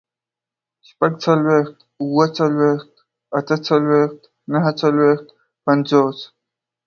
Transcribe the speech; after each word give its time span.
شپږڅلوېښت، 0.87 1.77
اووه 2.01 2.25
څلوېښت، 2.37 2.91
اته 3.37 3.55
څلوېښت، 3.67 4.19
نهه 4.51 4.71
څلوېښت، 4.79 5.27
پينځوس 5.63 6.19